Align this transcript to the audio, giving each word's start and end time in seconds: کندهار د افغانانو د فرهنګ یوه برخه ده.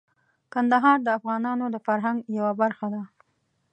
کندهار 0.53 0.97
د 1.03 1.07
افغانانو 1.17 1.65
د 1.71 1.75
فرهنګ 1.85 2.17
یوه 2.37 2.53
برخه 2.61 2.87
ده. 2.93 3.03